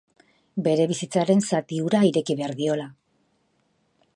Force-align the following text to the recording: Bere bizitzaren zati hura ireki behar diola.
Bere 0.67 0.87
bizitzaren 0.91 1.45
zati 1.49 1.79
hura 1.83 2.01
ireki 2.09 2.37
behar 2.41 2.55
diola. 2.63 2.89